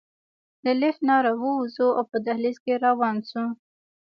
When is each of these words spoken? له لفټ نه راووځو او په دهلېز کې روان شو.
له 0.63 0.71
لفټ 0.81 1.01
نه 1.09 1.15
راووځو 1.25 1.87
او 1.97 2.03
په 2.11 2.17
دهلېز 2.25 2.57
کې 2.63 2.73
روان 2.85 3.15
شو. 3.29 3.45